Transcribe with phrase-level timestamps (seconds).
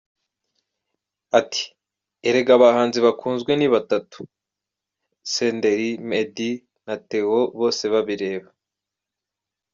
[1.39, 1.63] Ati
[2.27, 4.19] “Erega abahanzi bakunzwe ni batatu,
[5.33, 6.51] Senderi, Meddy
[6.85, 8.49] na Theo Bosebabireba.